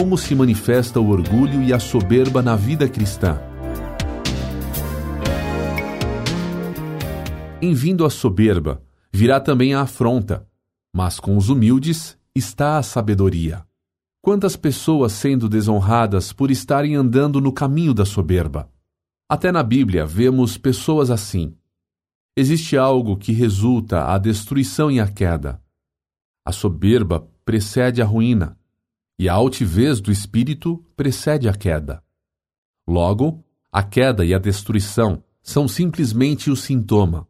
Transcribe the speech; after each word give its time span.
como 0.00 0.16
se 0.16 0.32
manifesta 0.32 1.00
o 1.00 1.08
orgulho 1.08 1.60
e 1.60 1.72
a 1.72 1.80
soberba 1.80 2.40
na 2.40 2.54
vida 2.54 2.88
cristã. 2.88 3.36
Em 7.60 7.74
vindo 7.74 8.04
a 8.04 8.10
soberba, 8.10 8.80
virá 9.12 9.40
também 9.40 9.74
a 9.74 9.80
afronta, 9.80 10.46
mas 10.94 11.18
com 11.18 11.36
os 11.36 11.48
humildes 11.48 12.16
está 12.32 12.78
a 12.78 12.82
sabedoria. 12.84 13.66
Quantas 14.22 14.54
pessoas 14.54 15.10
sendo 15.10 15.48
desonradas 15.48 16.32
por 16.32 16.48
estarem 16.48 16.94
andando 16.94 17.40
no 17.40 17.52
caminho 17.52 17.92
da 17.92 18.04
soberba? 18.04 18.70
Até 19.28 19.50
na 19.50 19.64
Bíblia 19.64 20.06
vemos 20.06 20.56
pessoas 20.56 21.10
assim. 21.10 21.56
Existe 22.36 22.76
algo 22.76 23.16
que 23.16 23.32
resulta 23.32 24.04
a 24.04 24.16
destruição 24.16 24.92
e 24.92 25.00
a 25.00 25.08
queda. 25.08 25.60
A 26.46 26.52
soberba 26.52 27.28
precede 27.44 28.00
a 28.00 28.04
ruína, 28.04 28.56
e 29.18 29.28
a 29.28 29.34
altivez 29.34 30.00
do 30.00 30.12
espírito 30.12 30.84
precede 30.96 31.48
a 31.48 31.52
queda. 31.52 32.02
Logo, 32.86 33.44
a 33.72 33.82
queda 33.82 34.24
e 34.24 34.32
a 34.32 34.38
destruição 34.38 35.22
são 35.42 35.66
simplesmente 35.66 36.50
o 36.50 36.56
sintoma. 36.56 37.26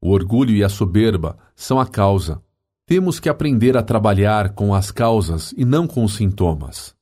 O 0.00 0.10
orgulho 0.10 0.54
e 0.54 0.64
a 0.64 0.68
soberba 0.68 1.38
são 1.54 1.78
a 1.78 1.86
causa. 1.86 2.42
Temos 2.84 3.20
que 3.20 3.28
aprender 3.28 3.76
a 3.76 3.82
trabalhar 3.82 4.54
com 4.54 4.74
as 4.74 4.90
causas 4.90 5.54
e 5.56 5.64
não 5.64 5.86
com 5.86 6.04
os 6.04 6.14
sintomas. 6.14 6.94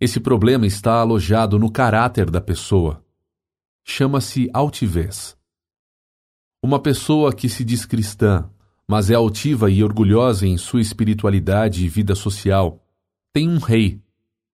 Esse 0.00 0.18
problema 0.18 0.66
está 0.66 0.94
alojado 0.94 1.58
no 1.58 1.70
caráter 1.70 2.30
da 2.30 2.40
pessoa. 2.40 3.04
Chama-se 3.84 4.48
altivez. 4.52 5.36
Uma 6.62 6.80
pessoa 6.80 7.32
que 7.32 7.48
se 7.48 7.64
diz 7.64 7.84
cristã, 7.84 8.48
mas 8.88 9.10
é 9.10 9.14
altiva 9.14 9.70
e 9.70 9.84
orgulhosa 9.84 10.46
em 10.46 10.56
sua 10.56 10.80
espiritualidade 10.80 11.84
e 11.84 11.88
vida 11.88 12.14
social, 12.14 12.81
tem 13.32 13.48
um 13.48 13.56
rei, 13.56 13.98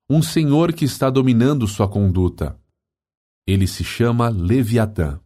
um 0.09 0.23
senhor 0.23 0.73
que 0.73 0.84
está 0.84 1.10
dominando 1.10 1.66
sua 1.66 1.88
conduta. 1.88 2.57
Ele 3.45 3.66
se 3.66 3.82
chama 3.82 4.29
Leviatã. 4.29 5.18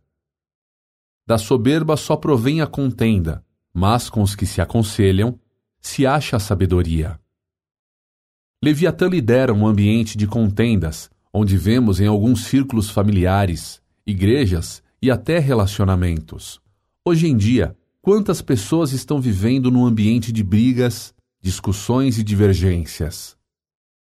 Da 1.26 1.36
soberba 1.36 1.98
só 1.98 2.16
provém 2.16 2.62
a 2.62 2.66
contenda, 2.66 3.44
mas 3.72 4.08
com 4.08 4.22
os 4.22 4.34
que 4.34 4.46
se 4.46 4.62
aconselham 4.62 5.38
se 5.82 6.06
acha 6.06 6.36
a 6.36 6.40
sabedoria. 6.40 7.20
Leviatã 8.64 9.06
lidera 9.06 9.52
um 9.52 9.66
ambiente 9.66 10.16
de 10.16 10.26
contendas, 10.26 11.10
onde 11.30 11.58
vemos 11.58 12.00
em 12.00 12.06
alguns 12.06 12.44
círculos 12.44 12.88
familiares, 12.88 13.82
igrejas 14.06 14.82
e 15.00 15.10
até 15.10 15.38
relacionamentos. 15.38 16.58
Hoje 17.04 17.26
em 17.26 17.36
dia, 17.36 17.76
quantas 18.00 18.40
pessoas 18.40 18.92
estão 18.92 19.20
vivendo 19.20 19.70
num 19.70 19.84
ambiente 19.84 20.32
de 20.32 20.42
brigas, 20.42 21.14
discussões 21.42 22.16
e 22.18 22.24
divergências? 22.24 23.41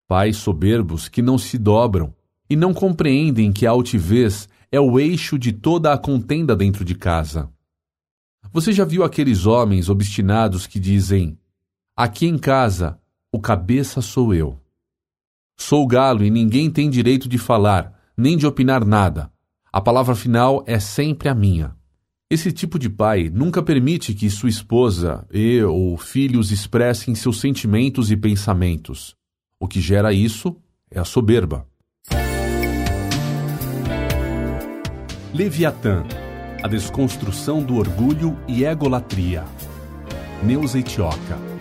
Pais 0.08 0.36
soberbos 0.36 1.08
que 1.08 1.20
não 1.20 1.36
se 1.36 1.58
dobram 1.58 2.14
e 2.48 2.54
não 2.54 2.72
compreendem 2.72 3.52
que 3.52 3.66
a 3.66 3.70
altivez 3.70 4.48
é 4.70 4.78
o 4.78 4.98
eixo 5.00 5.38
de 5.38 5.52
toda 5.52 5.92
a 5.92 5.98
contenda 5.98 6.54
dentro 6.54 6.84
de 6.84 6.94
casa. 6.94 7.50
Você 8.52 8.72
já 8.72 8.84
viu 8.84 9.02
aqueles 9.02 9.46
homens 9.46 9.88
obstinados 9.88 10.66
que 10.66 10.78
dizem: 10.78 11.38
Aqui 11.96 12.26
em 12.26 12.38
casa, 12.38 13.00
o 13.32 13.40
cabeça 13.40 14.00
sou 14.00 14.32
eu. 14.32 14.60
Sou 15.58 15.86
galo 15.86 16.24
e 16.24 16.30
ninguém 16.30 16.70
tem 16.70 16.88
direito 16.88 17.28
de 17.28 17.38
falar, 17.38 17.98
nem 18.16 18.36
de 18.36 18.46
opinar 18.46 18.84
nada. 18.84 19.32
A 19.72 19.80
palavra 19.80 20.14
final 20.14 20.62
é 20.66 20.78
sempre 20.78 21.28
a 21.28 21.34
minha. 21.34 21.74
Esse 22.30 22.52
tipo 22.52 22.78
de 22.78 22.88
pai 22.88 23.28
nunca 23.28 23.62
permite 23.62 24.14
que 24.14 24.28
sua 24.30 24.48
esposa 24.48 25.26
e 25.32 25.62
ou 25.62 25.96
filhos 25.96 26.50
expressem 26.50 27.14
seus 27.14 27.40
sentimentos 27.40 28.10
e 28.10 28.16
pensamentos. 28.16 29.16
O 29.58 29.66
que 29.66 29.80
gera 29.80 30.12
isso 30.12 30.56
é 30.90 30.98
a 30.98 31.04
soberba. 31.04 31.66
Leviatã 35.32 36.04
A 36.62 36.68
desconstrução 36.68 37.62
do 37.62 37.76
orgulho 37.76 38.38
e 38.46 38.64
egolatria. 38.64 39.44
Neuza 40.42 40.78
Etioca 40.78 41.55